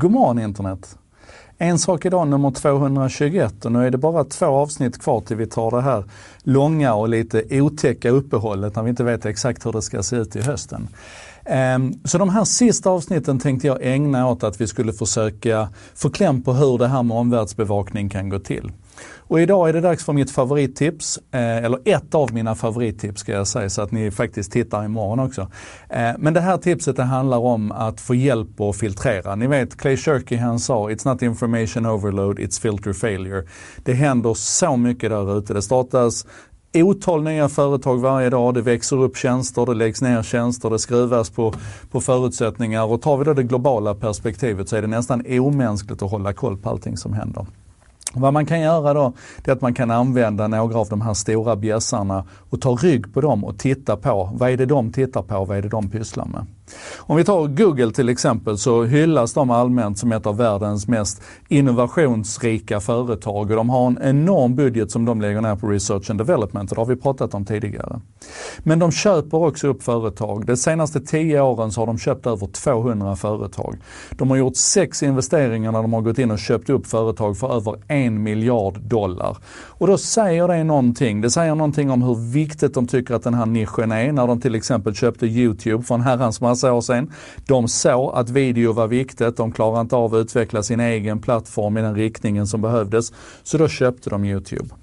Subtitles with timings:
[0.00, 0.98] God morgon internet!
[1.58, 5.46] En sak idag nummer 221 och nu är det bara två avsnitt kvar till vi
[5.46, 6.04] tar det här
[6.42, 10.36] långa och lite otäcka uppehållet när vi inte vet exakt hur det ska se ut
[10.36, 10.88] i hösten.
[11.46, 16.10] Ehm, så de här sista avsnitten tänkte jag ägna åt att vi skulle försöka få
[16.10, 18.72] kläm på hur det här med omvärldsbevakning kan gå till.
[19.30, 23.32] Och idag är det dags för mitt favorittips, eh, eller ett av mina favorittips ska
[23.32, 25.48] jag säga, så att ni faktiskt tittar imorgon också.
[25.88, 29.34] Eh, men det här tipset det handlar om att få hjälp att filtrera.
[29.34, 33.46] Ni vet, Clay Shirky han sa, it's not information overload, it's filter failure.
[33.84, 35.54] Det händer så mycket där ute.
[35.54, 36.26] Det startas
[36.74, 38.54] otal nya företag varje dag.
[38.54, 41.54] Det växer upp tjänster, det läggs ner tjänster, det skruvas på,
[41.90, 42.84] på förutsättningar.
[42.84, 46.56] Och tar vi då det globala perspektivet så är det nästan omänskligt att hålla koll
[46.56, 47.46] på allting som händer.
[48.14, 49.12] Vad man kan göra då,
[49.44, 53.14] det är att man kan använda några av de här stora bjässarna och ta rygg
[53.14, 55.90] på dem och titta på, vad är det de tittar på, vad är det de
[55.90, 56.46] pysslar med?
[56.98, 61.22] Om vi tar Google till exempel så hyllas de allmänt som ett av världens mest
[61.48, 66.20] innovationsrika företag och de har en enorm budget som de lägger ner på research and
[66.20, 68.00] development och det har vi pratat om tidigare.
[68.58, 70.46] Men de köper också upp företag.
[70.46, 73.76] De senaste 10 åren så har de köpt över 200 företag.
[74.10, 77.56] De har gjort sex investeringar när de har gått in och köpt upp företag för
[77.56, 79.36] över en miljard dollar.
[79.66, 81.20] Och då säger det någonting.
[81.20, 84.40] Det säger någonting om hur viktigt de tycker att den här nischen är när de
[84.40, 87.12] till exempel köpte YouTube för en herrans massa massa år sedan.
[87.46, 91.78] De såg att video var viktigt, de klarade inte av att utveckla sin egen plattform
[91.78, 93.12] i den riktningen som behövdes.
[93.42, 94.74] Så då köpte de Youtube.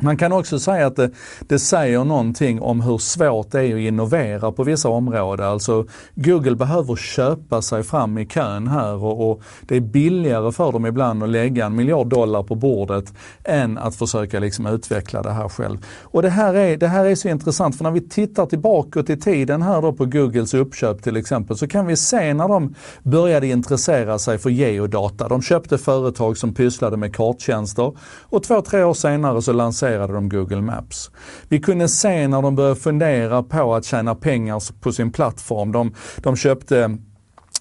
[0.00, 1.10] Man kan också säga att det,
[1.40, 5.46] det, säger någonting om hur svårt det är att innovera på vissa områden.
[5.46, 10.72] Alltså Google behöver köpa sig fram i kön här och, och, det är billigare för
[10.72, 13.12] dem ibland att lägga en miljard dollar på bordet
[13.44, 15.78] än att försöka liksom utveckla det här själv.
[16.02, 19.16] Och det här, är, det här är så intressant för när vi tittar tillbaka i
[19.16, 23.46] tiden här då på Googles uppköp till exempel så kan vi se när de började
[23.46, 25.28] intressera sig för geodata.
[25.28, 30.12] De köpte företag som pysslade med karttjänster och två, tre år senare så lanserade lanserade
[30.12, 31.10] de Google Maps.
[31.48, 35.72] Vi kunde se när de började fundera på att tjäna pengar på sin plattform.
[35.72, 36.98] De, de köpte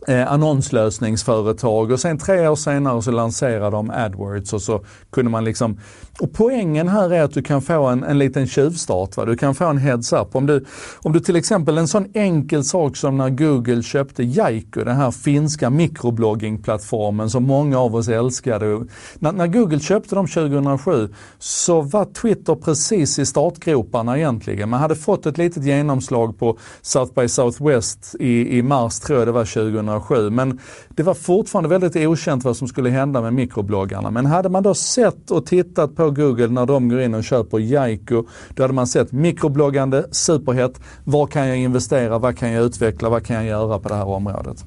[0.07, 5.43] eh, annonslösningsföretag och sen tre år senare så lanserade de AdWords och så kunde man
[5.43, 5.79] liksom
[6.19, 9.17] och poängen här är att du kan få en, en liten tjuvstart.
[9.17, 9.25] Va?
[9.25, 10.35] Du kan få en heads-up.
[10.35, 10.65] Om du,
[11.01, 15.11] om du till exempel, en sån enkel sak som när Google köpte Jaiku, den här
[15.11, 18.85] finska mikrobloggingplattformen som många av oss älskade.
[19.19, 21.09] När, när, Google köpte dem 2007
[21.39, 24.69] så var Twitter precis i startgroparna egentligen.
[24.69, 29.27] Man hade fått ett litet genomslag på South by Southwest i, i mars, tror jag
[29.27, 29.86] det var 2007.
[30.31, 30.59] Men
[30.89, 34.11] det var fortfarande väldigt okänt vad som skulle hända med mikrobloggarna.
[34.11, 37.59] Men hade man då sett och tittat på Google när de går in och köper
[37.59, 40.81] Jaiko, då hade man sett mikrobloggande, superhett.
[41.03, 42.19] Var kan jag investera?
[42.19, 43.09] Vad kan jag utveckla?
[43.09, 44.65] Vad kan jag göra på det här området?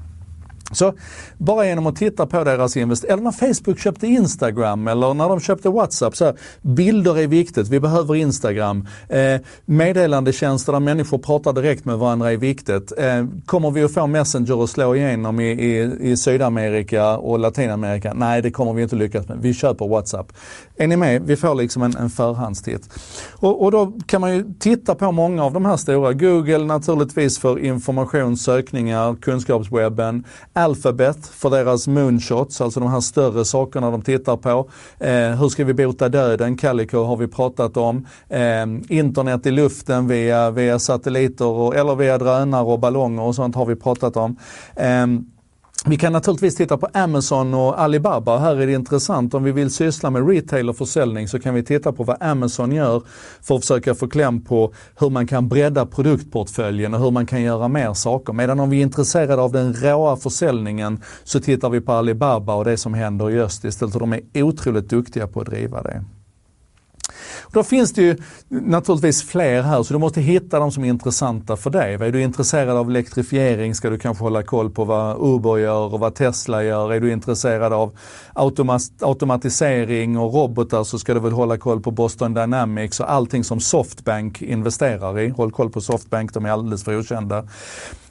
[0.73, 0.95] Så
[1.39, 5.41] bara genom att titta på deras investeringar, eller när Facebook köpte Instagram eller när de
[5.41, 6.17] köpte WhatsApp.
[6.17, 8.87] Så här, bilder är viktigt, vi behöver Instagram.
[9.09, 12.93] Eh, meddelandetjänster där människor pratar direkt med varandra är viktigt.
[12.99, 18.15] Eh, kommer vi att få Messenger att slå igenom i, i, i Sydamerika och Latinamerika?
[18.15, 19.39] Nej, det kommer vi inte lyckas med.
[19.41, 20.33] Vi köper WhatsApp.
[20.77, 21.23] Är ni med?
[21.23, 22.89] Vi får liksom en, en förhandstitt.
[23.33, 26.13] Och, och då kan man ju titta på många av de här stora.
[26.13, 30.25] Google naturligtvis för information, sökningar, kunskapswebben.
[30.61, 34.71] Alphabet för deras moonshots, alltså de här större sakerna de tittar på.
[34.99, 36.57] Eh, hur ska vi bota döden?
[36.57, 38.07] Calico har vi pratat om.
[38.29, 43.55] Eh, internet i luften via, via satelliter och, eller via drönare och ballonger och sånt
[43.55, 44.37] har vi pratat om.
[44.77, 45.07] Eh,
[45.87, 48.39] vi kan naturligtvis titta på Amazon och Alibaba.
[48.39, 49.35] Här är det intressant.
[49.35, 52.73] Om vi vill syssla med retail och försäljning så kan vi titta på vad Amazon
[52.73, 53.03] gör
[53.43, 57.43] för att försöka få kläm på hur man kan bredda produktportföljen och hur man kan
[57.43, 58.33] göra mer saker.
[58.33, 62.65] Medan om vi är intresserade av den råa försäljningen så tittar vi på Alibaba och
[62.65, 63.95] det som händer i öst istället.
[63.95, 66.05] De är otroligt duktiga på att driva det.
[67.53, 68.17] Då finns det ju
[68.49, 71.95] naturligtvis fler här så du måste hitta de som är intressanta för dig.
[71.95, 76.01] Är du intresserad av elektrifiering ska du kanske hålla koll på vad Uber gör och
[76.01, 76.93] vad Tesla gör.
[76.93, 77.99] Är du intresserad av
[79.01, 83.61] automatisering och robotar så ska du väl hålla koll på Boston Dynamics och allting som
[83.61, 85.29] Softbank investerar i.
[85.29, 87.49] Håll koll på Softbank, de är alldeles för okända.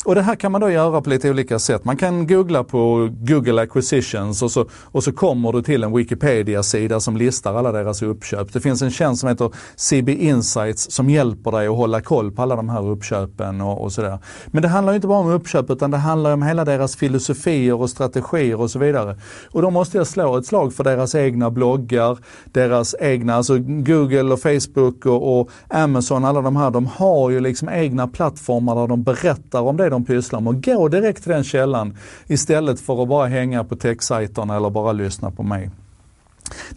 [0.05, 1.85] Och det här kan man då göra på lite olika sätt.
[1.85, 6.99] Man kan googla på Google Acquisitions och så, och så kommer du till en Wikipedia-sida
[6.99, 8.53] som listar alla deras uppköp.
[8.53, 12.41] Det finns en tjänst som heter CB Insights som hjälper dig att hålla koll på
[12.41, 14.19] alla de här uppköpen och, och sådär.
[14.47, 17.89] Men det handlar inte bara om uppköp utan det handlar om hela deras filosofier och
[17.89, 19.19] strategier och så vidare.
[19.51, 24.33] Och då måste jag slå ett slag för deras egna bloggar, deras egna, alltså Google
[24.33, 28.87] och Facebook och, och Amazon, alla de här, de har ju liksom egna plattformar där
[28.87, 31.97] de berättar om det det de pysslar med gå direkt till den källan
[32.27, 35.69] istället för att bara hänga på techsajterna eller bara lyssna på mig.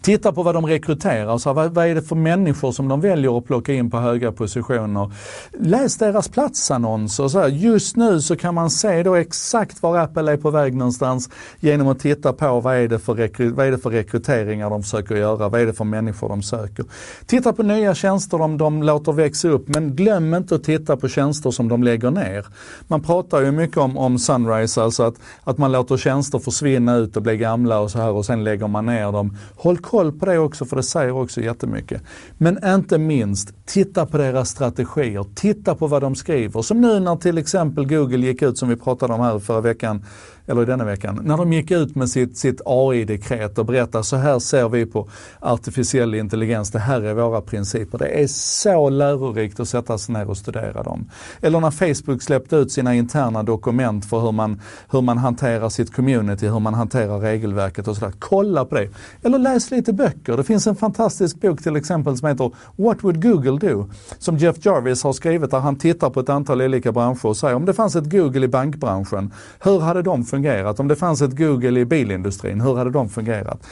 [0.01, 3.37] Titta på vad de rekryterar, så vad, vad är det för människor som de väljer
[3.37, 5.11] att plocka in på höga positioner.
[5.51, 7.27] Läs deras platsannonser.
[7.27, 10.75] Så här, just nu så kan man se då exakt var Apple är på väg
[10.75, 11.29] någonstans
[11.59, 15.15] genom att titta på vad är, det för vad är det för rekryteringar de försöker
[15.15, 16.85] göra, vad är det för människor de söker.
[17.25, 21.07] Titta på nya tjänster de, de låter växa upp men glöm inte att titta på
[21.07, 22.45] tjänster som de lägger ner.
[22.87, 27.17] Man pratar ju mycket om, om Sunrise, alltså att, att man låter tjänster försvinna ut
[27.17, 30.25] och bli gamla och så här och sen lägger man ner dem Håll koll på
[30.25, 32.01] det också för det säger också jättemycket.
[32.37, 35.25] Men inte minst, titta på deras strategier.
[35.35, 36.61] Titta på vad de skriver.
[36.61, 40.05] Som nu när till exempel Google gick ut, som vi pratade om här förra veckan,
[40.47, 44.39] eller denna veckan, när de gick ut med sitt, sitt AI-dekret och berättade så här
[44.39, 45.09] ser vi på
[45.39, 47.97] artificiell intelligens, det här är våra principer.
[47.97, 51.09] Det är så lärorikt att sätta sig ner och studera dem.
[51.41, 54.61] Eller när Facebook släppte ut sina interna dokument för hur man,
[54.91, 58.13] hur man hanterar sitt community, hur man hanterar regelverket och sådär.
[58.19, 58.89] Kolla på det.
[59.23, 60.37] Eller läs lite böcker.
[60.37, 63.89] Det finns en fantastisk bok till exempel som heter What would Google do?
[64.19, 67.55] Som Jeff Jarvis har skrivit där han tittar på ett antal olika branscher och säger
[67.55, 70.79] om det fanns ett Google i bankbranschen, hur hade de fungerat?
[70.79, 73.67] Om det fanns ett Google i bilindustrin, hur hade de fungerat?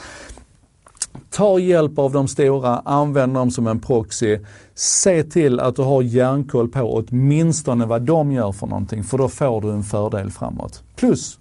[1.30, 4.38] Ta hjälp av de stora, använd dem som en proxy.
[4.74, 9.28] Se till att du har järnkoll på åtminstone vad de gör för någonting, för då
[9.28, 10.82] får du en fördel framåt.
[10.96, 11.38] Plus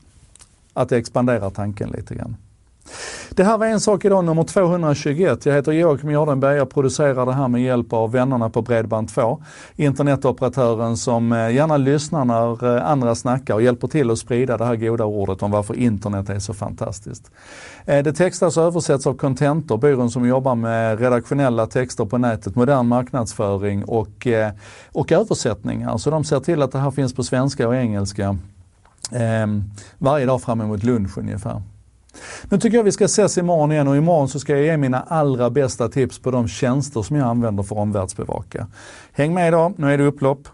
[0.74, 2.36] att det expanderar tanken lite grann.
[3.36, 5.46] Det här var en sak idag, nummer 221.
[5.46, 6.58] Jag heter Joakim Jardenberg.
[6.58, 9.44] Jag producerar det här med hjälp av vännerna på Bredband2.
[9.76, 14.66] Internetoperatören som eh, gärna lyssnar när eh, andra snackar och hjälper till att sprida det
[14.66, 17.32] här goda ordet om varför internet är så fantastiskt.
[17.86, 22.56] Eh, det textas och översätts av Contentor, byrån som jobbar med redaktionella texter på nätet,
[22.56, 24.28] modern marknadsföring och,
[24.92, 25.98] och översättningar.
[25.98, 28.38] Så de ser till att det här finns på svenska och engelska
[29.98, 31.62] varje dag fram emot lunch ungefär.
[32.44, 35.00] Nu tycker jag vi ska ses imorgon igen och imorgon så ska jag ge mina
[35.02, 38.68] allra bästa tips på de tjänster som jag använder för att omvärldsbevaka.
[39.12, 40.48] Häng med idag, nu är det upplopp.